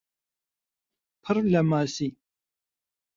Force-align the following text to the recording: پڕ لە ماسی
پڕ 1.23 1.35
لە 1.51 1.61
ماسی 1.69 2.09